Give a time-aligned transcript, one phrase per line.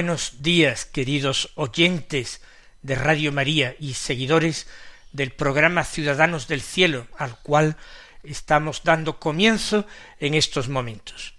[0.00, 2.40] Buenos días, queridos oyentes
[2.80, 4.66] de Radio María y seguidores
[5.12, 7.76] del programa Ciudadanos del Cielo, al cual
[8.22, 9.86] estamos dando comienzo
[10.18, 11.34] en estos momentos.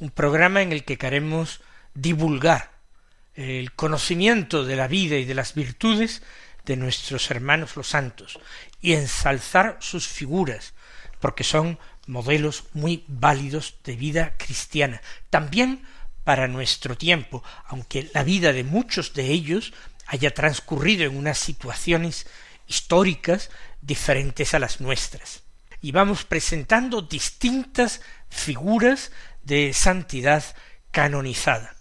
[0.00, 1.60] Un programa en el que queremos
[1.94, 2.72] divulgar
[3.36, 6.24] el conocimiento de la vida y de las virtudes
[6.64, 8.40] de nuestros hermanos los santos
[8.80, 10.74] y ensalzar sus figuras,
[11.20, 15.00] porque son modelos muy válidos de vida cristiana.
[15.30, 15.86] También
[16.28, 19.72] para nuestro tiempo, aunque la vida de muchos de ellos
[20.08, 22.26] haya transcurrido en unas situaciones
[22.66, 23.48] históricas
[23.80, 25.42] diferentes a las nuestras.
[25.80, 29.10] Y vamos presentando distintas figuras
[29.42, 30.44] de santidad
[30.90, 31.74] canonizada,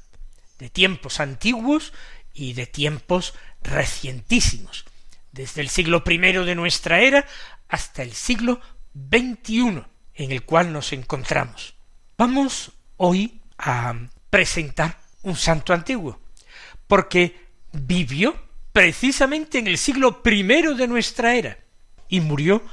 [0.60, 1.92] de tiempos antiguos
[2.34, 4.86] y de tiempos recientísimos,
[5.34, 7.28] desde el siglo I de nuestra era
[7.68, 8.62] hasta el siglo
[8.96, 11.74] XXI en el cual nos encontramos.
[12.18, 13.94] Vamos hoy a
[14.30, 16.20] presentar un santo antiguo,
[16.88, 18.36] porque vivió
[18.72, 21.58] precisamente en el siglo primero de nuestra era
[22.08, 22.64] y murió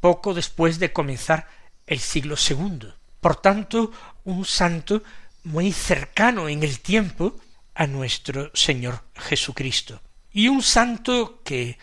[0.00, 1.48] poco después de comenzar
[1.86, 2.94] el siglo segundo.
[3.20, 3.92] Por tanto,
[4.24, 5.02] un santo
[5.44, 7.36] muy cercano en el tiempo
[7.74, 10.00] a nuestro Señor Jesucristo.
[10.32, 11.78] Y un santo que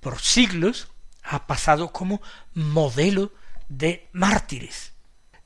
[0.00, 0.88] por siglos
[1.22, 2.22] ha pasado como
[2.54, 3.32] modelo
[3.68, 4.92] de mártires.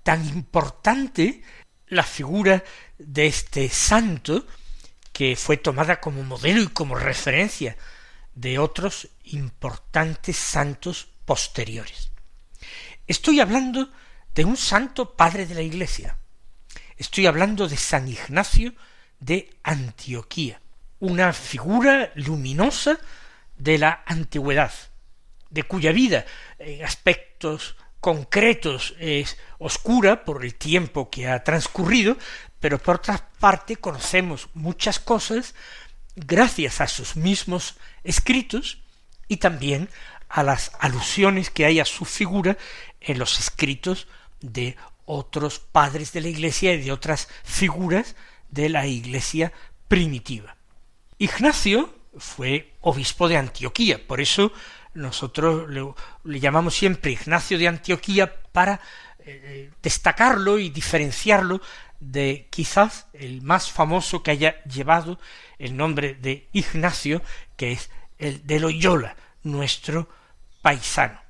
[0.02, 1.42] Tan importante
[1.90, 2.62] la figura
[2.98, 4.46] de este santo
[5.12, 7.76] que fue tomada como modelo y como referencia
[8.34, 12.10] de otros importantes santos posteriores.
[13.06, 13.90] Estoy hablando
[14.34, 16.18] de un santo padre de la Iglesia.
[16.96, 18.74] Estoy hablando de San Ignacio
[19.18, 20.60] de Antioquía,
[21.00, 22.98] una figura luminosa
[23.56, 24.72] de la antigüedad,
[25.50, 26.24] de cuya vida
[26.58, 32.16] en aspectos concretos es oscura por el tiempo que ha transcurrido,
[32.60, 35.54] pero por otra parte conocemos muchas cosas
[36.16, 38.78] gracias a sus mismos escritos
[39.28, 39.88] y también
[40.28, 42.56] a las alusiones que hay a su figura
[43.00, 44.06] en los escritos
[44.40, 48.14] de otros padres de la Iglesia y de otras figuras
[48.50, 49.52] de la Iglesia
[49.88, 50.56] primitiva.
[51.18, 54.52] Ignacio fue obispo de Antioquía, por eso
[54.98, 58.80] nosotros le, llamamos siempre Ignacio de Antioquía para
[59.20, 61.60] eh, destacarlo y diferenciarlo
[62.00, 65.18] de quizás el más famoso que haya llevado
[65.58, 67.22] el nombre de Ignacio,
[67.56, 70.08] que es el de Loyola, nuestro
[70.62, 71.20] paisano.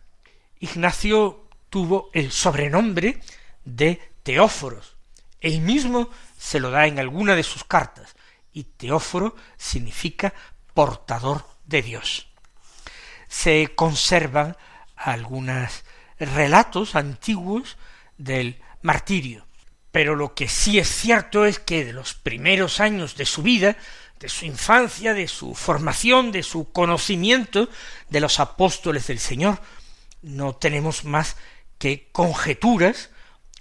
[0.60, 3.20] Ignacio tuvo el sobrenombre
[3.64, 4.96] de Teóforos.
[5.40, 8.16] Él mismo se lo da en alguna de sus cartas,
[8.52, 10.34] y Teóforo significa
[10.74, 12.27] portador de Dios.
[13.28, 14.56] Se conservan
[14.96, 15.84] algunos
[16.18, 17.76] relatos antiguos
[18.16, 19.46] del martirio,
[19.92, 23.76] pero lo que sí es cierto es que de los primeros años de su vida,
[24.18, 27.68] de su infancia, de su formación, de su conocimiento
[28.08, 29.60] de los apóstoles del Señor,
[30.22, 31.36] no tenemos más
[31.78, 33.10] que conjeturas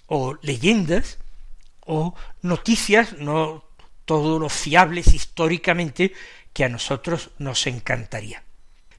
[0.07, 1.19] o leyendas
[1.81, 3.63] o noticias, no
[4.05, 6.13] todo lo fiables históricamente
[6.53, 8.46] que a nosotros nos encantaría.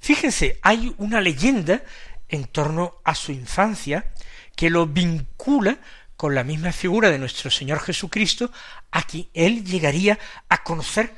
[0.01, 1.83] Fíjense, hay una leyenda
[2.29, 4.13] en torno a su infancia
[4.55, 5.79] que lo vincula
[6.17, 8.51] con la misma figura de nuestro Señor Jesucristo,
[8.91, 10.19] a quien él llegaría
[10.49, 11.15] a conocer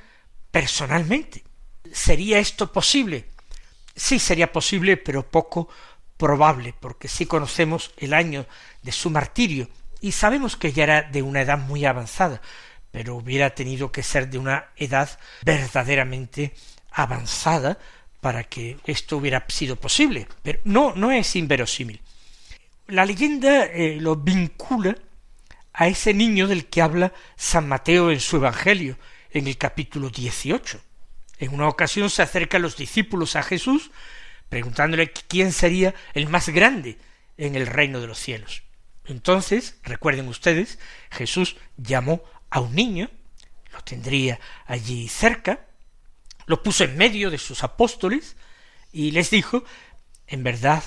[0.51, 1.43] personalmente.
[1.91, 3.27] ¿Sería esto posible?
[3.97, 5.69] Sí sería posible, pero poco
[6.19, 8.47] probable, porque sí conocemos el año
[8.83, 9.71] de su martirio,
[10.03, 12.43] y sabemos que ya era de una edad muy avanzada,
[12.91, 16.55] pero hubiera tenido que ser de una edad verdaderamente
[16.91, 17.79] avanzada
[18.21, 20.29] para que esto hubiera sido posible.
[20.43, 22.01] Pero no, no es inverosímil
[22.91, 24.97] la leyenda eh, lo vincula
[25.73, 28.99] a ese niño del que habla San Mateo en su Evangelio,
[29.31, 30.81] en el capítulo 18.
[31.39, 33.91] En una ocasión se acercan los discípulos a Jesús,
[34.49, 36.99] preguntándole quién sería el más grande
[37.39, 38.63] en el reino de los cielos.
[39.07, 40.79] Entonces, recuerden ustedes,
[41.11, 43.09] Jesús llamó a un niño,
[43.73, 45.61] lo tendría allí cerca,
[46.51, 48.35] lo puso en medio de sus apóstoles
[48.91, 49.63] y les dijo,
[50.27, 50.83] en verdad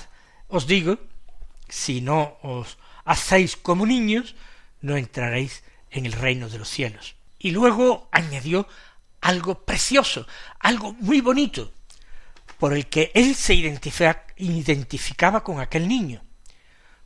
[0.46, 0.98] os digo,
[1.70, 2.76] si no os
[3.06, 4.36] hacéis como niños,
[4.82, 7.16] no entraréis en el reino de los cielos.
[7.38, 8.68] Y luego añadió
[9.22, 10.26] algo precioso,
[10.58, 11.72] algo muy bonito,
[12.58, 16.22] por el que él se identificaba con aquel niño,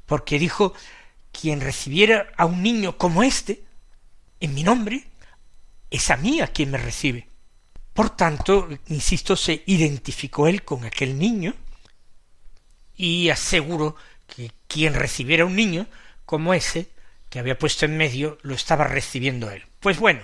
[0.04, 0.74] porque dijo,
[1.30, 3.62] quien recibiera a un niño como este,
[4.40, 5.04] en mi nombre,
[5.92, 7.28] es a mí a quien me recibe.
[7.98, 11.52] Por tanto, insisto, se identificó él con aquel niño
[12.94, 13.96] y aseguró
[14.28, 15.84] que quien recibiera un niño
[16.24, 16.90] como ese
[17.28, 19.64] que había puesto en medio lo estaba recibiendo él.
[19.80, 20.20] Pues bueno,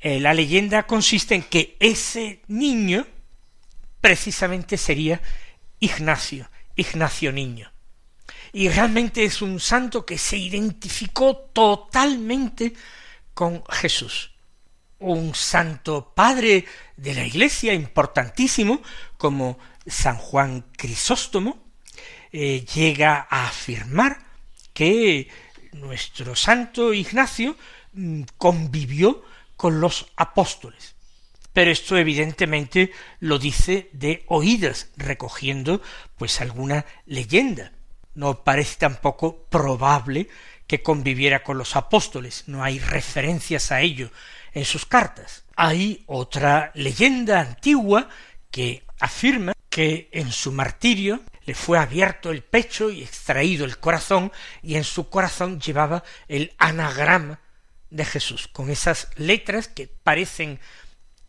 [0.00, 3.06] eh, la leyenda consiste en que ese niño
[4.02, 5.22] precisamente sería
[5.80, 7.72] Ignacio, Ignacio Niño.
[8.52, 12.74] Y realmente es un santo que se identificó totalmente
[13.32, 14.35] con Jesús.
[14.98, 16.64] Un santo padre
[16.96, 18.80] de la iglesia importantísimo
[19.18, 21.62] como San Juan Crisóstomo
[22.32, 24.18] eh, llega a afirmar
[24.72, 25.28] que
[25.72, 27.56] nuestro santo Ignacio
[27.92, 29.22] mm, convivió
[29.56, 30.94] con los apóstoles.
[31.52, 35.80] Pero esto evidentemente lo dice de oídas, recogiendo
[36.18, 37.72] pues alguna leyenda.
[38.14, 40.28] No parece tampoco probable
[40.66, 44.10] que conviviera con los apóstoles, no hay referencias a ello
[44.56, 45.44] en sus cartas.
[45.54, 48.08] Hay otra leyenda antigua
[48.50, 54.32] que afirma que en su martirio le fue abierto el pecho y extraído el corazón,
[54.62, 57.38] y en su corazón llevaba el anagrama
[57.90, 60.58] de Jesús, con esas letras que parecen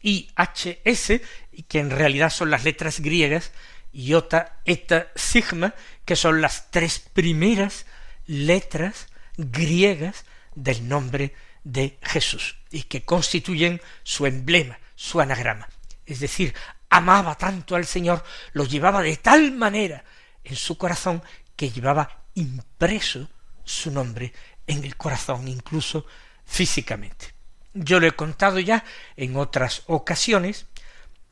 [0.02, 1.20] IHS
[1.52, 3.52] y que en realidad son las letras griegas
[3.92, 5.76] iota, eta, sigma,
[6.06, 7.88] que son las tres primeras
[8.26, 10.24] letras griegas
[10.56, 11.34] del nombre
[11.66, 15.68] de Jesús y que constituyen su emblema, su anagrama.
[16.06, 16.54] Es decir,
[16.90, 18.24] amaba tanto al Señor,
[18.54, 20.04] lo llevaba de tal manera
[20.44, 21.22] en su corazón
[21.56, 23.30] que llevaba impreso
[23.64, 24.34] su nombre
[24.66, 26.06] en el corazón, incluso
[26.46, 27.34] físicamente.
[27.74, 28.84] Yo lo he contado ya
[29.16, 30.66] en otras ocasiones,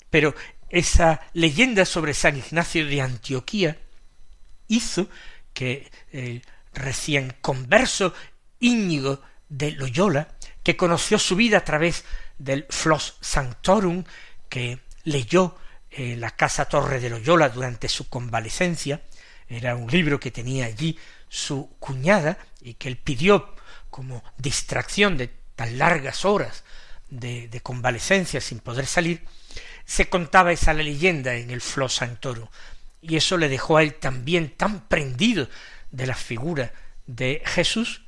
[0.10, 0.36] pero
[0.70, 3.78] esa leyenda sobre San Ignacio de Antioquía
[4.68, 5.08] hizo
[5.54, 6.44] que el
[6.74, 8.14] recién converso
[8.60, 10.35] Íñigo de Loyola,
[10.66, 12.06] que conoció su vida a través
[12.40, 14.04] del Flos Sanctorum,
[14.50, 15.56] que leyó
[15.92, 19.02] en la Casa Torre de Loyola durante su convalecencia,
[19.48, 20.98] era un libro que tenía allí
[21.30, 23.54] su cuñada y que él pidió
[23.92, 26.64] como distracción de tan largas horas
[27.12, 29.24] de, convalecencia sin poder salir,
[29.86, 32.48] se contaba esa leyenda en el Flos Sanctorum,
[33.02, 35.48] y eso le dejó a él también tan prendido
[35.92, 36.74] de la figura
[37.06, 38.02] de Jesús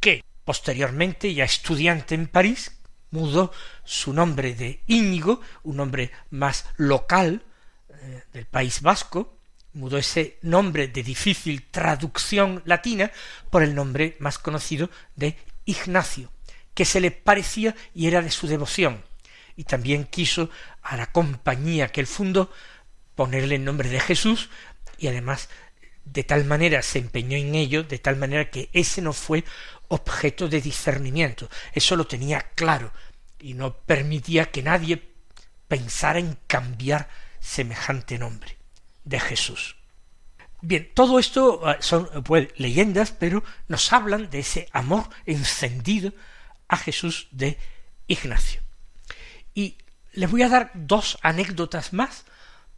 [0.00, 2.72] que posteriormente, ya estudiante en París,
[3.10, 3.52] mudó
[3.84, 7.42] su nombre de Íñigo, un nombre más local
[7.90, 9.36] eh, del País Vasco,
[9.74, 13.12] mudó ese nombre de difícil traducción latina
[13.50, 15.36] por el nombre más conocido de
[15.66, 16.32] Ignacio,
[16.72, 19.04] que se le parecía y era de su devoción,
[19.54, 20.48] y también quiso
[20.80, 22.50] a la compañía que él fundó
[23.14, 24.48] ponerle el nombre de Jesús,
[24.96, 25.50] y además
[26.06, 29.44] de tal manera se empeñó en ello, de tal manera que ese no fue
[29.88, 32.92] objeto de discernimiento, eso lo tenía claro,
[33.40, 35.14] y no permitía que nadie
[35.66, 37.08] pensara en cambiar
[37.40, 38.56] semejante nombre
[39.04, 39.76] de Jesús.
[40.60, 46.12] Bien, todo esto ah, son pues, leyendas, pero nos hablan de ese amor encendido
[46.66, 47.58] a Jesús de
[48.08, 48.60] Ignacio.
[49.54, 49.78] Y
[50.12, 52.24] les voy a dar dos anécdotas más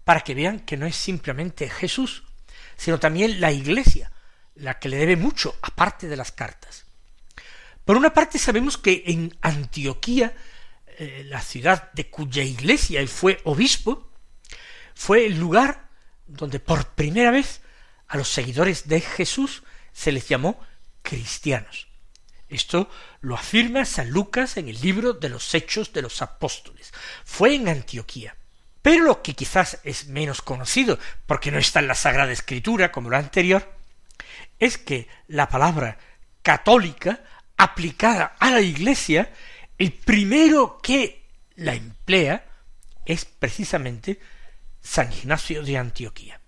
[0.05, 2.25] para que vean que no es simplemente Jesús,
[2.77, 4.13] sino también la Iglesia,
[4.55, 6.85] la que le debe mucho, aparte de las cartas.
[7.91, 10.33] Por una parte sabemos que en Antioquía,
[10.97, 14.13] eh, la ciudad de cuya iglesia él fue obispo,
[14.95, 15.89] fue el lugar
[16.29, 17.63] donde por primera vez
[18.07, 20.61] a los seguidores de Jesús se les llamó
[21.03, 21.89] cristianos.
[22.49, 22.89] Esto
[23.23, 26.93] lo afirma San Lucas en el libro de los Hechos de los Apóstoles.
[27.25, 28.37] Fue en Antioquía.
[28.83, 33.11] Pero lo que quizás es menos conocido, porque no está en la Sagrada Escritura como
[33.11, 33.77] lo anterior,
[34.61, 35.99] es que la palabra
[36.43, 37.25] católica
[37.61, 39.31] aplicada a la Iglesia,
[39.77, 41.27] el primero que
[41.57, 42.47] la emplea
[43.05, 44.19] es precisamente
[44.81, 46.41] San Ignacio de Antioquía.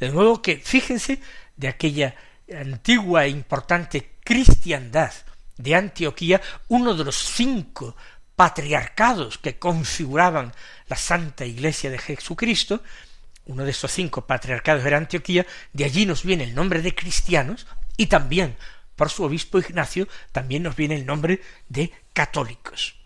[0.00, 1.20] De nuevo que fíjense
[1.56, 2.16] de aquella
[2.52, 5.12] antigua e importante cristiandad
[5.56, 7.94] de Antioquía, uno de los cinco
[8.34, 10.52] patriarcados que configuraban
[10.88, 12.82] la Santa Iglesia de Jesucristo,
[13.46, 17.68] uno de esos cinco patriarcados era Antioquía, de allí nos viene el nombre de cristianos
[17.96, 18.56] y también
[19.00, 21.40] por su obispo Ignacio también nos viene el nombre
[21.70, 22.96] de católicos.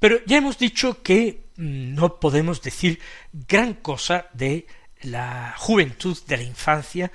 [0.00, 2.98] Pero ya hemos dicho que mm, no podemos decir
[3.32, 4.66] gran cosa de
[5.02, 7.12] la juventud, de la infancia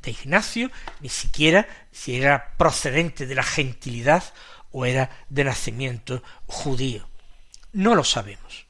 [0.00, 4.22] de Ignacio, ni siquiera si era procedente de la gentilidad
[4.70, 7.08] o era de nacimiento judío.
[7.72, 8.66] No lo sabemos.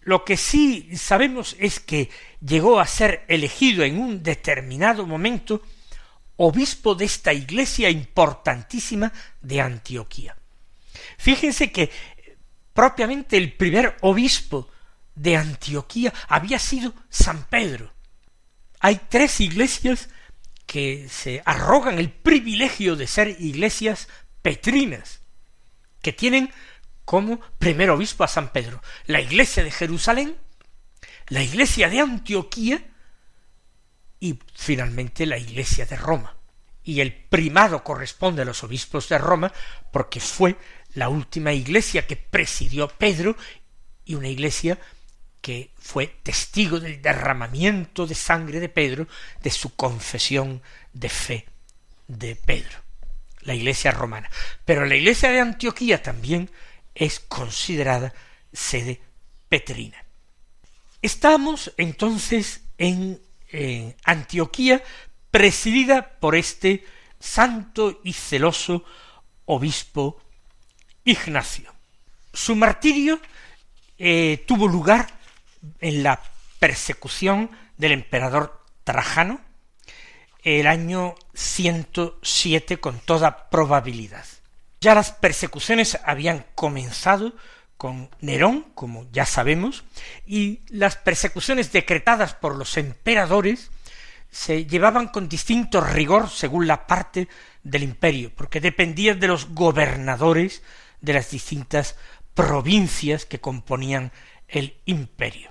[0.00, 2.10] Lo que sí sabemos es que
[2.44, 5.62] llegó a ser elegido en un determinado momento
[6.44, 10.36] obispo de esta iglesia importantísima de Antioquía.
[11.16, 11.88] Fíjense que
[12.74, 14.68] propiamente el primer obispo
[15.14, 17.92] de Antioquía había sido San Pedro.
[18.80, 20.08] Hay tres iglesias
[20.66, 24.08] que se arrogan el privilegio de ser iglesias
[24.42, 25.20] petrinas,
[26.00, 26.50] que tienen
[27.04, 30.36] como primer obispo a San Pedro, la iglesia de Jerusalén,
[31.28, 32.82] la iglesia de Antioquía
[34.22, 36.36] y finalmente la iglesia de Roma.
[36.84, 39.52] Y el primado corresponde a los obispos de Roma
[39.90, 40.56] porque fue
[40.94, 43.36] la última iglesia que presidió Pedro
[44.04, 44.78] y una iglesia
[45.40, 49.08] que fue testigo del derramamiento de sangre de Pedro,
[49.42, 50.62] de su confesión
[50.92, 51.46] de fe
[52.06, 52.78] de Pedro,
[53.40, 54.30] la iglesia romana.
[54.64, 56.48] Pero la iglesia de Antioquía también
[56.94, 58.14] es considerada
[58.52, 59.00] sede
[59.48, 60.04] petrina.
[61.00, 63.20] Estamos entonces en,
[63.52, 64.82] en Antioquía
[65.30, 66.84] presidida por este
[67.20, 68.84] santo y celoso
[69.44, 70.20] obispo
[71.04, 71.72] Ignacio.
[72.32, 73.20] Su martirio
[73.98, 75.06] eh, tuvo lugar
[75.80, 76.20] en la
[76.58, 79.40] persecución del emperador Trajano
[80.42, 84.24] el año 107 con toda probabilidad.
[84.80, 87.34] Ya las persecuciones habían comenzado
[87.82, 89.82] con Nerón, como ya sabemos,
[90.24, 93.72] y las persecuciones decretadas por los emperadores
[94.30, 97.26] se llevaban con distinto rigor según la parte
[97.64, 100.62] del imperio, porque dependían de los gobernadores
[101.00, 101.96] de las distintas
[102.34, 104.12] provincias que componían
[104.46, 105.50] el imperio.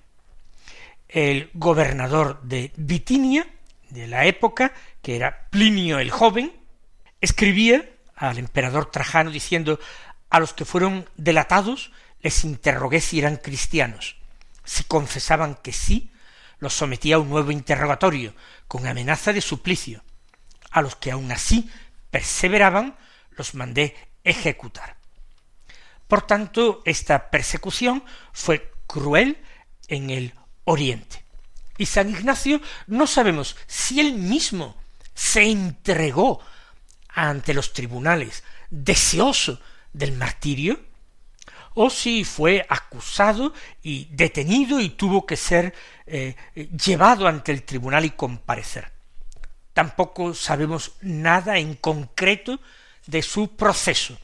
[1.09, 3.45] El gobernador de Bitinia,
[3.89, 4.71] de la época,
[5.01, 6.53] que era Plinio el joven,
[7.19, 9.81] escribía al emperador Trajano diciendo
[10.29, 14.17] a los que fueron delatados les interrogué si eran cristianos.
[14.63, 16.11] Si confesaban que sí,
[16.59, 18.33] los sometía a un nuevo interrogatorio,
[18.67, 20.03] con amenaza de suplicio.
[20.69, 21.69] A los que aun así
[22.11, 22.95] perseveraban,
[23.31, 24.97] los mandé ejecutar.
[26.07, 29.37] Por tanto, esta persecución fue cruel
[29.87, 30.33] en el
[30.65, 31.23] Oriente.
[31.77, 34.77] Y San Ignacio no sabemos si él mismo
[35.15, 36.39] se entregó
[37.09, 39.59] ante los tribunales deseoso
[39.93, 40.79] del martirio,
[41.73, 45.73] o si fue acusado y detenido y tuvo que ser
[46.05, 48.91] eh, llevado ante el tribunal y comparecer.
[49.73, 52.59] Tampoco sabemos nada en concreto
[53.07, 54.17] de su proceso.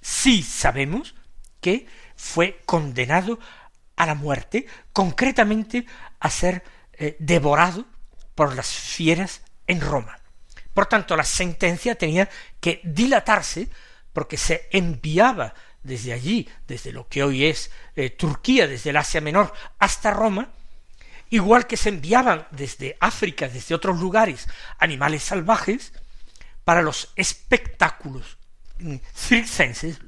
[0.00, 1.14] Sí sabemos
[1.60, 1.86] que
[2.16, 3.38] fue condenado
[3.96, 5.86] a la muerte, concretamente
[6.20, 7.86] a ser eh, devorado
[8.34, 10.18] por las fieras en Roma.
[10.72, 12.28] Por tanto, la sentencia tenía
[12.60, 13.68] que dilatarse
[14.12, 19.20] porque se enviaba desde allí, desde lo que hoy es eh, Turquía, desde el Asia
[19.20, 20.48] Menor hasta Roma,
[21.30, 24.48] igual que se enviaban desde África, desde otros lugares,
[24.78, 25.92] animales salvajes,
[26.64, 28.38] para los espectáculos
[28.78, 29.98] mm, circenses,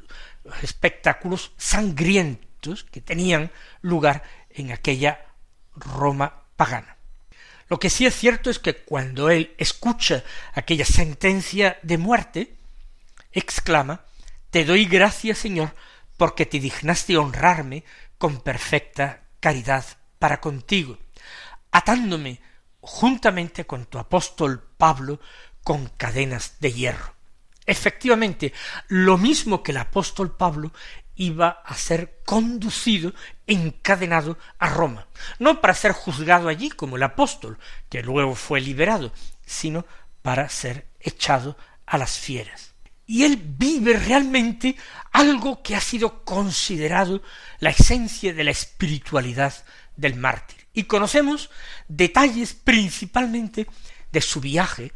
[0.62, 3.52] espectáculos sangrientos que tenían
[3.82, 5.26] lugar en aquella
[5.76, 6.96] Roma pagana.
[7.68, 12.54] Lo que sí es cierto es que cuando él escucha aquella sentencia de muerte,
[13.32, 14.04] exclama
[14.56, 15.74] Te doy gracias, Señor,
[16.16, 17.84] porque te dignaste honrarme
[18.16, 19.84] con perfecta caridad
[20.18, 20.96] para contigo,
[21.72, 22.40] atándome
[22.80, 25.20] juntamente con tu apóstol Pablo
[25.62, 27.14] con cadenas de hierro.
[27.66, 28.54] Efectivamente,
[28.88, 30.72] lo mismo que el apóstol Pablo
[31.16, 33.12] iba a ser conducido,
[33.46, 35.06] encadenado a Roma,
[35.38, 37.58] no para ser juzgado allí como el apóstol,
[37.90, 39.12] que luego fue liberado,
[39.44, 39.84] sino
[40.22, 42.75] para ser echado a las fieras.
[43.06, 44.76] Y él vive realmente
[45.12, 47.22] algo que ha sido considerado
[47.60, 49.54] la esencia de la espiritualidad
[49.96, 50.66] del mártir.
[50.72, 51.50] Y conocemos
[51.88, 53.66] detalles principalmente
[54.12, 54.92] de su viaje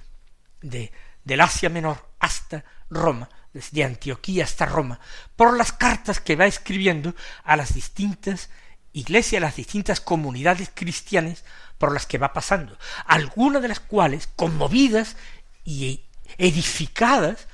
[0.61, 0.93] de,
[1.25, 5.00] del Asia Menor hasta Roma, desde Antioquía hasta Roma,
[5.37, 7.14] por las cartas que va escribiendo
[7.45, 8.50] a las distintas
[8.93, 11.45] iglesias, a las distintas comunidades cristianas
[11.79, 12.76] por las que va pasando,
[13.07, 15.17] algunas de las cuales, conmovidas
[15.64, 16.05] y
[16.38, 17.47] edificadas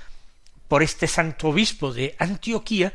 [0.68, 2.92] por este santo obispo de Antioquía,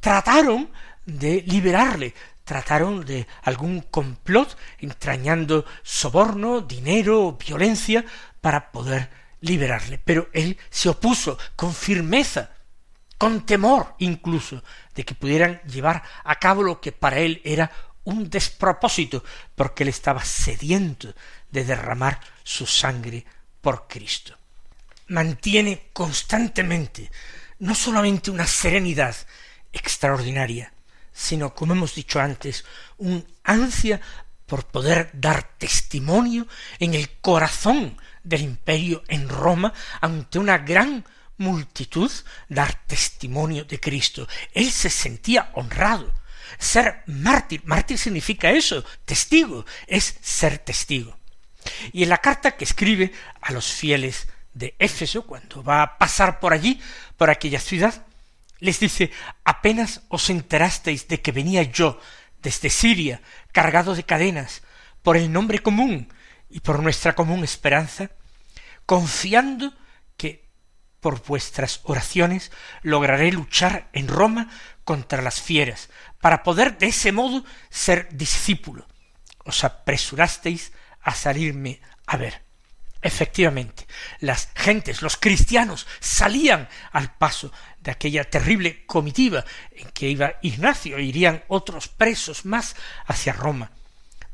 [0.00, 0.70] trataron
[1.04, 8.04] de liberarle, trataron de algún complot entrañando soborno, dinero, violencia
[8.40, 9.10] para poder
[9.40, 12.50] liberarle, pero él se opuso con firmeza,
[13.18, 14.62] con temor incluso,
[14.94, 17.70] de que pudieran llevar a cabo lo que para él era
[18.04, 19.24] un despropósito,
[19.54, 21.12] porque él estaba sediento
[21.50, 23.26] de derramar su sangre
[23.60, 24.38] por Cristo.
[25.08, 27.10] Mantiene constantemente
[27.58, 29.16] no solamente una serenidad
[29.72, 30.72] extraordinaria,
[31.12, 32.64] sino, como hemos dicho antes,
[32.98, 34.00] un ansia
[34.46, 36.46] por poder dar testimonio
[36.78, 41.04] en el corazón del imperio en Roma ante una gran
[41.38, 42.10] multitud,
[42.48, 44.28] dar testimonio de Cristo.
[44.52, 46.12] Él se sentía honrado.
[46.58, 51.18] Ser mártir, mártir significa eso, testigo, es ser testigo.
[51.92, 56.40] Y en la carta que escribe a los fieles de Éfeso, cuando va a pasar
[56.40, 56.80] por allí,
[57.18, 58.06] por aquella ciudad,
[58.58, 59.10] les dice,
[59.44, 62.00] apenas os enterasteis de que venía yo
[62.40, 63.20] desde Siria,
[63.52, 64.62] cargado de cadenas,
[65.02, 66.08] por el nombre común
[66.48, 68.10] y por nuestra común esperanza,
[68.86, 69.74] confiando
[70.16, 70.48] que
[71.00, 74.48] por vuestras oraciones lograré luchar en Roma
[74.84, 78.88] contra las fieras, para poder de ese modo ser discípulo.
[79.44, 80.72] Os apresurasteis
[81.02, 82.45] a salirme a ver.
[83.06, 83.86] Efectivamente,
[84.18, 90.96] las gentes, los cristianos, salían al paso de aquella terrible comitiva en que iba Ignacio,
[90.96, 92.74] e irían otros presos más
[93.06, 93.70] hacia Roma,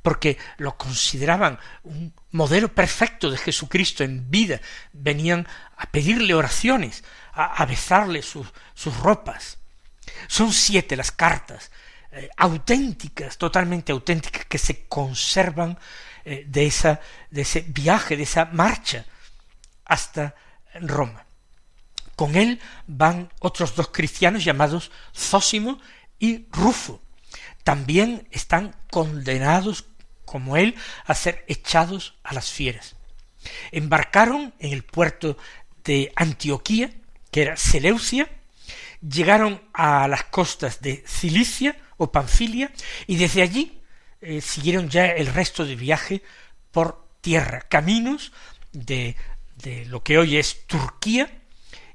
[0.01, 4.59] porque lo consideraban un modelo perfecto de Jesucristo en vida,
[4.95, 9.59] venían a pedirle oraciones, a, besarle sus, sus ropas.
[10.29, 11.71] Son siete las cartas
[12.11, 15.79] eh, auténticas, totalmente auténticas, que se conservan
[16.25, 19.05] eh, de, esa, de ese viaje, de esa marcha
[19.85, 20.35] hasta
[20.81, 21.27] Roma.
[22.17, 25.79] Con él van otros dos cristianos llamados Zósimo
[26.19, 27.01] y Rufo.
[27.65, 29.87] También están condenados
[30.25, 32.97] como él a ser echados a las fieras.
[33.71, 35.37] Embarcaron en el puerto
[35.85, 36.93] de Antioquía,
[37.31, 38.29] que era Seleucia,
[39.01, 42.71] llegaron a las costas de Cilicia o Panfilia
[43.07, 43.82] y desde allí
[44.23, 46.23] eh, siguieron ya el resto del viaje
[46.71, 48.33] por tierra, caminos
[48.73, 49.17] de,
[49.57, 51.43] de lo que hoy es Turquía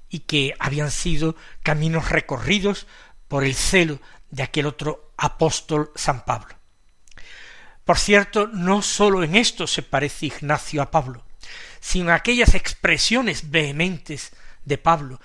[0.09, 2.85] y que habían sido caminos recorridos
[3.27, 6.55] por el celo de aquel otro apóstol San Pablo.
[7.85, 11.23] Por cierto, no sólo en esto se parece Ignacio a Pablo,
[11.79, 14.33] sino en aquellas expresiones vehementes
[14.65, 15.21] de Pablo,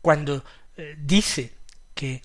[0.00, 0.42] cuando
[0.76, 1.54] eh, dice
[1.94, 2.22] que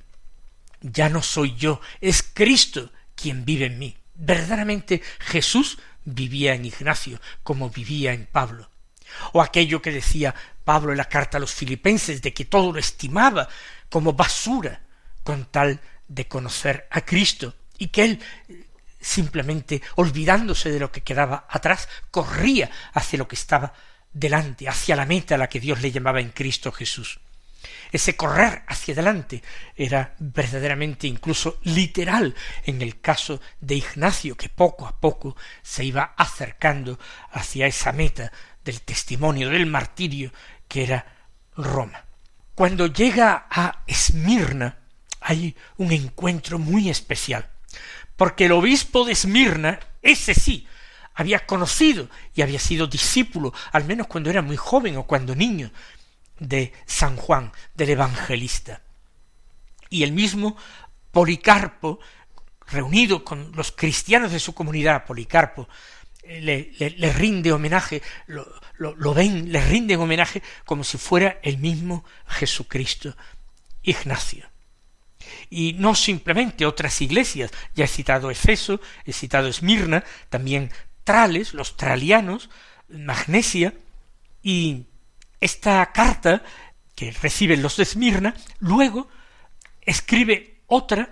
[0.79, 3.97] ya no soy yo, es Cristo quien vive en mí.
[4.15, 8.69] Verdaderamente Jesús vivía en Ignacio como vivía en Pablo.
[9.33, 12.79] O aquello que decía Pablo en la carta a los filipenses de que todo lo
[12.79, 13.47] estimaba
[13.89, 14.81] como basura
[15.23, 18.19] con tal de conocer a Cristo y que él
[18.99, 23.73] simplemente olvidándose de lo que quedaba atrás corría hacia lo que estaba
[24.11, 27.19] delante, hacia la meta a la que Dios le llamaba en Cristo Jesús.
[27.91, 29.41] Ese correr hacia adelante
[29.75, 36.13] era verdaderamente incluso literal en el caso de Ignacio, que poco a poco se iba
[36.17, 36.99] acercando
[37.31, 38.31] hacia esa meta
[38.63, 40.31] del testimonio del martirio
[40.67, 41.05] que era
[41.55, 42.03] Roma.
[42.53, 44.77] Cuando llega a Esmirna
[45.21, 47.49] hay un encuentro muy especial,
[48.15, 50.67] porque el obispo de Esmirna, ese sí,
[51.15, 55.71] había conocido y había sido discípulo, al menos cuando era muy joven o cuando niño,
[56.39, 58.81] de San Juan, del evangelista.
[59.89, 60.57] Y el mismo
[61.11, 61.99] Policarpo,
[62.67, 65.67] reunido con los cristianos de su comunidad, Policarpo,
[66.27, 68.45] le, le, rinde homenaje, lo,
[68.77, 73.15] lo, lo, ven, le rinden homenaje como si fuera el mismo Jesucristo,
[73.83, 74.49] Ignacio.
[75.49, 80.71] Y no simplemente otras iglesias, ya he citado Efeso, he citado Esmirna, también
[81.03, 82.49] Trales, los tralianos,
[82.89, 83.73] Magnesia,
[84.41, 84.85] y
[85.39, 86.43] esta carta
[86.95, 89.09] que reciben los de Esmirna, luego
[89.81, 91.09] escribe otra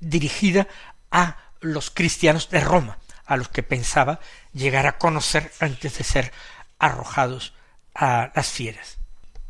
[0.00, 0.66] dirigida
[1.10, 4.20] a los cristianos de Roma, a los que pensaba
[4.52, 6.32] llegar a conocer antes de ser
[6.78, 7.54] arrojados
[7.94, 8.98] a las fieras.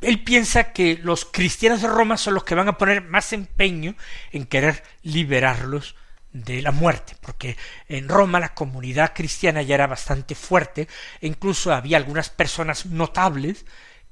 [0.00, 3.96] Él piensa que los cristianos de Roma son los que van a poner más empeño
[4.30, 5.96] en querer liberarlos
[6.32, 7.56] de la muerte, porque
[7.88, 10.86] en Roma la comunidad cristiana ya era bastante fuerte
[11.20, 13.64] e incluso había algunas personas notables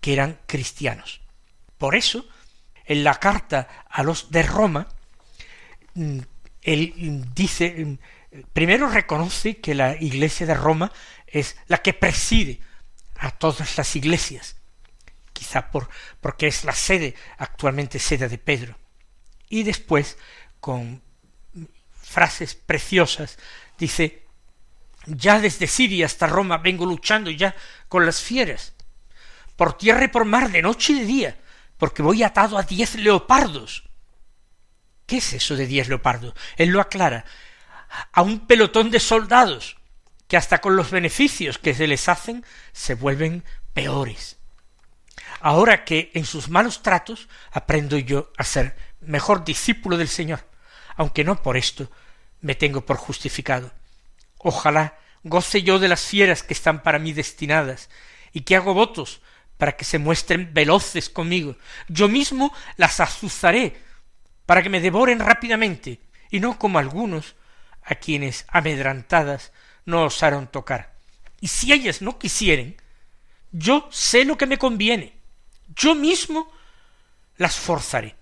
[0.04, 1.22] que eran cristianos.
[1.78, 2.28] Por eso,
[2.84, 4.86] en la carta a los de Roma,
[5.94, 6.18] mm,
[6.60, 7.98] él dice, mm,
[8.52, 10.92] primero reconoce que la iglesia de Roma
[11.26, 12.60] es la que preside
[13.16, 14.56] a todas las iglesias,
[15.32, 15.88] quizá por,
[16.20, 18.76] porque es la sede, actualmente sede de Pedro.
[19.48, 20.18] Y después,
[20.60, 21.00] con
[22.02, 23.38] frases preciosas,
[23.78, 24.26] dice,
[25.06, 27.56] ya desde Siria hasta Roma vengo luchando ya
[27.88, 28.73] con las fieras
[29.56, 31.40] por tierra y por mar, de noche y de día,
[31.78, 33.84] porque voy atado a diez leopardos.
[35.06, 36.34] ¿Qué es eso de diez leopardos?
[36.56, 37.24] Él lo aclara.
[38.12, 39.76] A un pelotón de soldados
[40.26, 44.38] que hasta con los beneficios que se les hacen se vuelven peores.
[45.40, 50.48] Ahora que en sus malos tratos aprendo yo a ser mejor discípulo del Señor,
[50.96, 51.90] aunque no por esto
[52.40, 53.72] me tengo por justificado.
[54.38, 57.90] Ojalá goce yo de las fieras que están para mí destinadas,
[58.32, 59.20] y que hago votos
[59.56, 61.56] para que se muestren veloces conmigo.
[61.88, 63.76] Yo mismo las azuzaré
[64.46, 67.36] para que me devoren rápidamente, y no como algunos
[67.82, 69.52] a quienes amedrantadas
[69.84, 70.94] no osaron tocar.
[71.40, 72.76] Y si ellas no quisieren,
[73.52, 75.16] yo sé lo que me conviene,
[75.68, 76.50] yo mismo
[77.36, 78.16] las forzaré.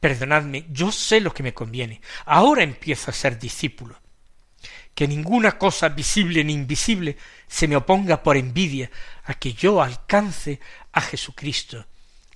[0.00, 2.00] Perdonadme, yo sé lo que me conviene.
[2.24, 3.98] Ahora empiezo a ser discípulo.
[4.96, 8.90] Que ninguna cosa visible ni invisible se me oponga por envidia
[9.24, 10.58] a que yo alcance
[10.90, 11.84] a Jesucristo.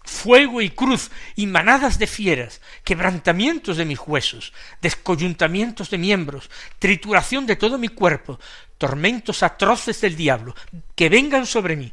[0.04, 7.46] Fuego y cruz y manadas de fieras, quebrantamientos de mis huesos, descoyuntamientos de miembros, trituración
[7.46, 8.38] de todo mi cuerpo,
[8.76, 10.54] tormentos atroces del diablo,
[10.94, 11.92] que vengan sobre mí,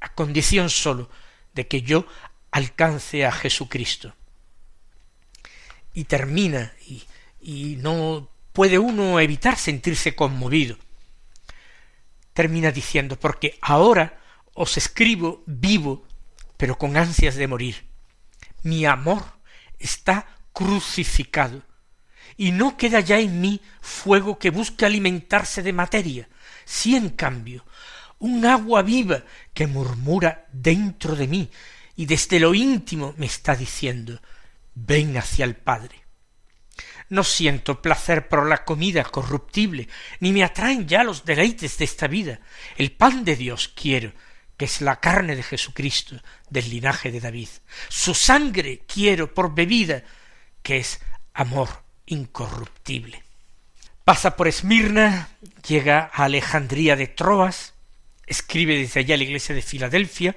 [0.00, 1.08] a condición sólo
[1.54, 2.06] de que yo
[2.50, 4.14] alcance a Jesucristo.
[5.94, 7.04] Y termina, y,
[7.40, 10.78] y no puede uno evitar sentirse conmovido.
[12.32, 14.18] Termina diciendo, porque ahora
[14.52, 16.04] os escribo vivo,
[16.56, 17.86] pero con ansias de morir.
[18.64, 19.22] Mi amor
[19.78, 21.62] está crucificado,
[22.36, 26.28] y no queda ya en mí fuego que busque alimentarse de materia,
[26.64, 27.64] si en cambio
[28.18, 29.22] un agua viva
[29.54, 31.48] que murmura dentro de mí
[31.94, 34.20] y desde lo íntimo me está diciendo
[34.74, 36.07] ven hacia el Padre.
[37.08, 39.88] No siento placer por la comida corruptible,
[40.20, 42.40] ni me atraen ya los deleites de esta vida.
[42.76, 44.12] El pan de Dios quiero,
[44.56, 46.16] que es la carne de Jesucristo,
[46.50, 47.48] del linaje de David.
[47.88, 50.02] Su sangre quiero por bebida,
[50.62, 51.00] que es
[51.32, 53.22] amor incorruptible.
[54.04, 55.28] Pasa por Esmirna,
[55.66, 57.74] llega a Alejandría de Troas,
[58.26, 60.36] escribe desde allá a la iglesia de Filadelfia,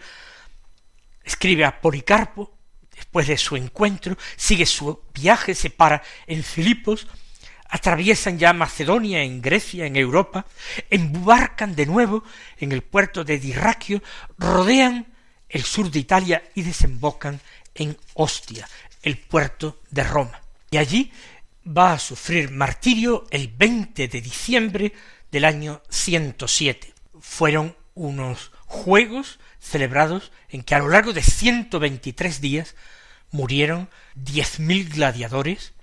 [1.24, 2.54] escribe a Policarpo,
[3.02, 7.08] después de su encuentro, sigue su viaje, se para en Filipos,
[7.68, 10.46] atraviesan ya Macedonia, en Grecia, en Europa,
[10.90, 12.24] embarcan de nuevo
[12.60, 14.04] en el puerto de Dirraquio,
[14.38, 15.08] rodean
[15.50, 17.40] el sur de Italia y desembocan
[17.74, 18.70] en Ostia,
[19.02, 20.40] el puerto de Roma.
[20.70, 21.12] Y allí
[21.66, 24.94] va a sufrir martirio el 20 de diciembre
[25.32, 26.94] del año 107.
[27.20, 32.76] Fueron unos juegos celebrados en que a lo largo de ciento veintitrés días
[33.30, 35.74] murieron diez mil gladiadores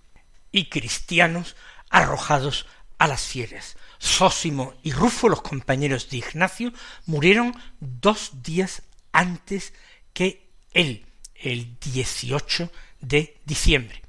[0.52, 1.56] y cristianos
[1.88, 2.66] arrojados
[2.98, 3.76] a las fieras.
[3.98, 6.72] Sósimo y Rufo, los compañeros de Ignacio,
[7.06, 9.72] murieron dos días antes
[10.12, 14.02] que él, el 18 de diciembre,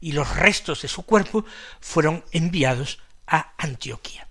[0.00, 1.44] y los restos de su cuerpo
[1.80, 4.28] fueron enviados a Antioquía.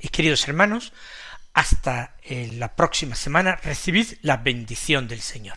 [0.00, 0.92] Y queridos hermanos,
[1.54, 5.56] hasta eh, la próxima semana recibid la bendición del Señor.